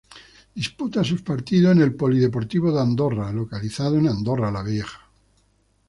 Disputa 0.55 1.03
sus 1.03 1.21
partidos 1.21 1.73
en 1.75 1.83
el 1.83 1.93
Polideportivo 1.93 2.71
D'Andorra 2.71 3.31
localizado 3.31 3.97
en 3.99 4.07
Andorra 4.07 4.49
La 4.51 4.63
Vieja. 4.63 5.07